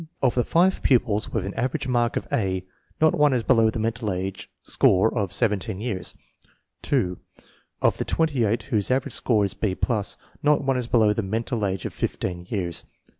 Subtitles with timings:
[0.23, 2.65] Of the 5 pupils with an average mark of A,
[2.99, 6.15] not one is below the mental age score of 17 years..
[6.81, 7.19] 2.
[7.83, 9.75] Of the 28 whose average score is B
[10.09, 12.83] +, not one is below the mental age of 15 years.